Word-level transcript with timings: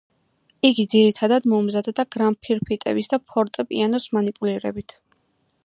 იგი 0.69 0.85
ძირითადად 0.93 1.45
მომზადდა 1.51 2.05
გრამფირფიტების 2.15 3.11
და 3.13 3.21
ფორტეპიანოს 3.33 4.09
მანიპულირებით. 4.19 4.97